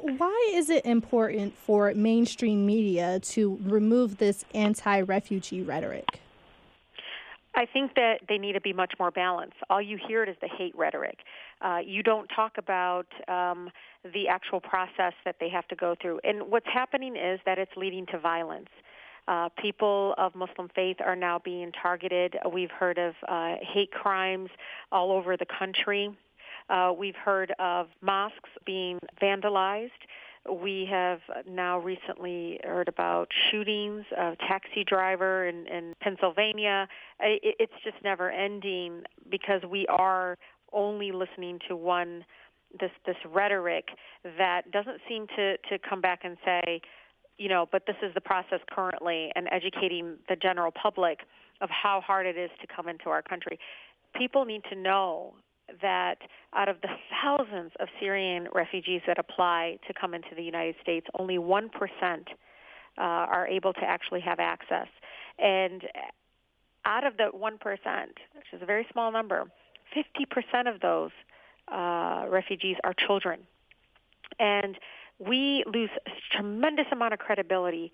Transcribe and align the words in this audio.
Why 0.00 0.52
is 0.54 0.70
it 0.70 0.84
important 0.84 1.56
for 1.56 1.92
mainstream 1.94 2.66
media 2.66 3.20
to 3.20 3.58
remove 3.62 4.18
this 4.18 4.44
anti 4.54 5.00
refugee 5.00 5.62
rhetoric? 5.62 6.20
I 7.56 7.66
think 7.66 7.94
that 7.94 8.20
they 8.28 8.36
need 8.38 8.54
to 8.54 8.60
be 8.60 8.72
much 8.72 8.94
more 8.98 9.10
balanced. 9.10 9.56
All 9.70 9.80
you 9.80 9.98
hear 10.08 10.24
is 10.24 10.36
the 10.40 10.48
hate 10.48 10.76
rhetoric. 10.76 11.18
Uh, 11.60 11.78
you 11.84 12.02
don't 12.02 12.28
talk 12.34 12.52
about 12.58 13.06
um, 13.28 13.70
the 14.02 14.26
actual 14.28 14.60
process 14.60 15.12
that 15.24 15.36
they 15.38 15.48
have 15.48 15.66
to 15.68 15.76
go 15.76 15.94
through. 16.00 16.20
And 16.24 16.50
what's 16.50 16.66
happening 16.72 17.16
is 17.16 17.38
that 17.46 17.58
it's 17.58 17.70
leading 17.76 18.06
to 18.06 18.18
violence. 18.18 18.68
Uh, 19.28 19.48
people 19.60 20.14
of 20.18 20.34
Muslim 20.34 20.68
faith 20.74 20.96
are 21.04 21.16
now 21.16 21.38
being 21.42 21.72
targeted. 21.80 22.36
We've 22.52 22.70
heard 22.70 22.98
of 22.98 23.14
uh, 23.26 23.54
hate 23.62 23.92
crimes 23.92 24.50
all 24.92 25.12
over 25.12 25.36
the 25.36 25.46
country. 25.46 26.14
Uh, 26.68 26.92
we've 26.96 27.16
heard 27.16 27.52
of 27.58 27.88
mosques 28.00 28.50
being 28.64 28.98
vandalized. 29.20 29.90
We 30.50 30.86
have 30.90 31.20
now 31.48 31.78
recently 31.78 32.60
heard 32.64 32.88
about 32.88 33.28
shootings, 33.50 34.04
of 34.18 34.36
taxi 34.38 34.84
driver 34.84 35.46
in, 35.46 35.66
in 35.66 35.94
Pennsylvania. 36.00 36.86
It, 37.20 37.56
it's 37.58 37.72
just 37.82 37.96
never 38.04 38.30
ending 38.30 39.02
because 39.30 39.62
we 39.68 39.86
are 39.86 40.36
only 40.72 41.12
listening 41.12 41.60
to 41.68 41.76
one 41.76 42.24
this 42.80 42.90
this 43.06 43.16
rhetoric 43.32 43.88
that 44.36 44.70
doesn't 44.70 45.00
seem 45.08 45.26
to 45.36 45.56
to 45.68 45.78
come 45.78 46.00
back 46.00 46.20
and 46.24 46.36
say, 46.44 46.80
you 47.38 47.48
know, 47.48 47.66
but 47.70 47.86
this 47.86 47.96
is 48.02 48.12
the 48.14 48.20
process 48.20 48.60
currently, 48.70 49.30
and 49.36 49.48
educating 49.50 50.16
the 50.28 50.36
general 50.36 50.72
public 50.72 51.20
of 51.60 51.70
how 51.70 52.00
hard 52.00 52.26
it 52.26 52.36
is 52.36 52.50
to 52.60 52.66
come 52.66 52.88
into 52.88 53.08
our 53.08 53.22
country. 53.22 53.58
People 54.14 54.44
need 54.44 54.62
to 54.70 54.76
know 54.76 55.34
that 55.82 56.18
out 56.54 56.68
of 56.68 56.80
the 56.82 56.88
thousands 57.22 57.72
of 57.80 57.88
Syrian 58.00 58.48
refugees 58.54 59.02
that 59.06 59.18
apply 59.18 59.78
to 59.86 59.94
come 59.94 60.14
into 60.14 60.34
the 60.36 60.42
United 60.42 60.76
States, 60.82 61.06
only 61.18 61.38
1% 61.38 61.68
uh, 62.96 63.00
are 63.00 63.46
able 63.46 63.72
to 63.72 63.84
actually 63.84 64.20
have 64.20 64.38
access. 64.38 64.88
And 65.38 65.82
out 66.84 67.04
of 67.04 67.16
the 67.16 67.30
1%, 67.34 67.58
which 67.64 68.46
is 68.52 68.62
a 68.62 68.66
very 68.66 68.86
small 68.92 69.10
number, 69.10 69.44
50% 69.96 70.72
of 70.72 70.80
those 70.80 71.10
uh, 71.68 72.26
refugees 72.28 72.76
are 72.84 72.94
children. 72.94 73.40
And 74.38 74.78
we 75.18 75.64
lose 75.66 75.90
a 76.06 76.10
tremendous 76.30 76.86
amount 76.92 77.14
of 77.14 77.20
credibility. 77.20 77.92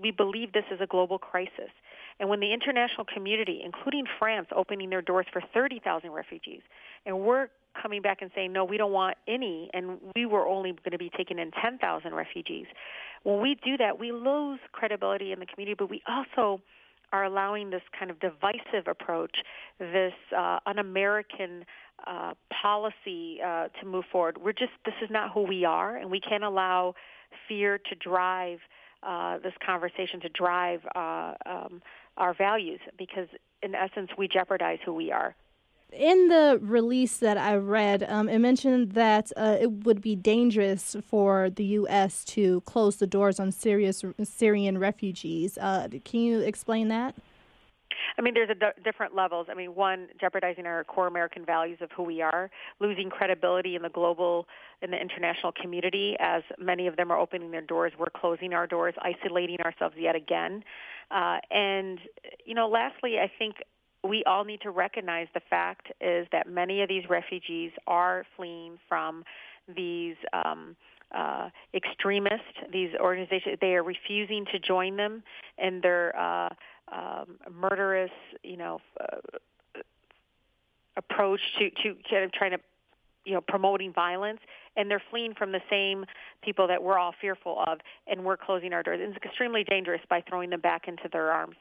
We 0.00 0.10
believe 0.10 0.52
this 0.52 0.64
is 0.72 0.80
a 0.80 0.86
global 0.86 1.18
crisis. 1.18 1.70
And 2.20 2.28
when 2.28 2.40
the 2.40 2.52
international 2.52 3.06
community, 3.12 3.62
including 3.64 4.04
France, 4.18 4.46
opening 4.54 4.90
their 4.90 5.02
doors 5.02 5.26
for 5.32 5.42
30,000 5.52 6.10
refugees, 6.10 6.60
and 7.06 7.20
we're 7.20 7.48
coming 7.80 8.02
back 8.02 8.18
and 8.20 8.30
saying, 8.34 8.52
no, 8.52 8.64
we 8.64 8.76
don't 8.76 8.92
want 8.92 9.16
any, 9.26 9.70
and 9.72 9.98
we 10.14 10.26
were 10.26 10.46
only 10.46 10.72
going 10.72 10.92
to 10.92 10.98
be 10.98 11.10
taking 11.16 11.38
in 11.38 11.50
10,000 11.50 12.14
refugees. 12.14 12.66
When 13.22 13.40
we 13.40 13.56
do 13.64 13.76
that, 13.78 13.98
we 13.98 14.12
lose 14.12 14.60
credibility 14.72 15.32
in 15.32 15.40
the 15.40 15.46
community, 15.46 15.74
but 15.78 15.88
we 15.88 16.02
also 16.06 16.60
are 17.12 17.24
allowing 17.24 17.70
this 17.70 17.82
kind 17.98 18.10
of 18.10 18.18
divisive 18.20 18.88
approach, 18.88 19.36
this 19.78 20.12
uh, 20.36 20.58
un-American 20.66 21.64
uh, 22.06 22.32
policy 22.62 23.38
uh, 23.44 23.68
to 23.80 23.86
move 23.86 24.04
forward. 24.10 24.38
We're 24.42 24.52
just 24.52 24.72
this 24.84 24.94
is 25.02 25.10
not 25.10 25.32
who 25.32 25.42
we 25.42 25.64
are, 25.64 25.96
and 25.96 26.10
we 26.10 26.20
can't 26.20 26.42
allow 26.42 26.94
fear 27.48 27.78
to 27.78 27.94
drive 27.96 28.58
uh, 29.02 29.38
this 29.38 29.54
conversation 29.64 30.20
to 30.20 30.28
drive 30.28 30.80
uh, 30.94 31.34
um, 31.46 31.82
our 32.16 32.34
values 32.34 32.80
because, 32.98 33.28
in 33.62 33.74
essence, 33.74 34.10
we 34.16 34.28
jeopardize 34.28 34.78
who 34.84 34.94
we 34.94 35.10
are 35.10 35.34
in 35.92 36.28
the 36.28 36.58
release 36.62 37.18
that 37.18 37.36
I 37.36 37.56
read, 37.56 38.02
um, 38.04 38.28
it 38.28 38.38
mentioned 38.38 38.92
that 38.92 39.30
uh, 39.36 39.58
it 39.60 39.70
would 39.84 40.00
be 40.00 40.16
dangerous 40.16 40.96
for 41.06 41.50
the 41.50 41.64
U.S. 41.64 42.24
to 42.26 42.62
close 42.62 42.96
the 42.96 43.06
doors 43.06 43.38
on 43.38 43.52
Syria's, 43.52 44.04
Syrian 44.24 44.78
refugees. 44.78 45.58
Uh, 45.58 45.88
can 46.04 46.20
you 46.20 46.40
explain 46.40 46.88
that? 46.88 47.14
I 48.18 48.22
mean, 48.22 48.34
there's 48.34 48.50
a 48.50 48.54
d- 48.54 48.82
different 48.84 49.14
levels. 49.14 49.46
I 49.50 49.54
mean, 49.54 49.74
one, 49.74 50.08
jeopardizing 50.20 50.66
our 50.66 50.84
core 50.84 51.06
American 51.06 51.44
values 51.44 51.78
of 51.80 51.90
who 51.92 52.02
we 52.02 52.20
are, 52.22 52.50
losing 52.80 53.10
credibility 53.10 53.76
in 53.76 53.82
the 53.82 53.88
global, 53.88 54.46
in 54.80 54.90
the 54.90 55.00
international 55.00 55.52
community, 55.52 56.16
as 56.20 56.42
many 56.58 56.86
of 56.86 56.96
them 56.96 57.10
are 57.10 57.18
opening 57.18 57.50
their 57.50 57.62
doors. 57.62 57.92
We're 57.98 58.06
closing 58.14 58.52
our 58.54 58.66
doors, 58.66 58.94
isolating 59.02 59.60
ourselves 59.60 59.94
yet 59.98 60.16
again. 60.16 60.64
Uh, 61.10 61.38
and, 61.50 61.98
you 62.44 62.54
know, 62.54 62.68
lastly, 62.68 63.18
I 63.18 63.30
think 63.38 63.56
we 64.04 64.24
all 64.24 64.44
need 64.44 64.60
to 64.62 64.70
recognize 64.70 65.28
the 65.32 65.42
fact 65.48 65.92
is 66.00 66.26
that 66.32 66.48
many 66.48 66.82
of 66.82 66.88
these 66.88 67.04
refugees 67.08 67.70
are 67.86 68.24
fleeing 68.36 68.78
from 68.88 69.24
these 69.76 70.16
um, 70.32 70.76
uh, 71.14 71.50
extremists, 71.74 72.46
these 72.72 72.90
organizations. 73.00 73.58
They 73.60 73.74
are 73.74 73.82
refusing 73.82 74.46
to 74.52 74.58
join 74.58 74.96
them 74.96 75.22
and 75.58 75.82
their 75.82 76.16
uh, 76.16 76.48
um, 76.92 77.38
murderous, 77.50 78.10
you 78.42 78.56
know, 78.56 78.80
uh, 79.00 79.80
approach 80.96 81.40
to 81.58 81.70
to 81.82 81.96
kind 82.10 82.24
of 82.24 82.32
trying 82.32 82.52
to, 82.52 82.58
you 83.24 83.34
know, 83.34 83.40
promoting 83.40 83.92
violence. 83.92 84.40
And 84.76 84.90
they're 84.90 85.02
fleeing 85.10 85.34
from 85.34 85.52
the 85.52 85.60
same 85.68 86.06
people 86.42 86.66
that 86.68 86.82
we're 86.82 86.98
all 86.98 87.14
fearful 87.20 87.62
of, 87.66 87.78
and 88.06 88.24
we're 88.24 88.38
closing 88.38 88.72
our 88.72 88.82
doors. 88.82 89.00
It's 89.02 89.16
extremely 89.24 89.64
dangerous 89.64 90.00
by 90.08 90.22
throwing 90.26 90.48
them 90.50 90.60
back 90.60 90.88
into 90.88 91.08
their 91.12 91.30
arms. 91.30 91.56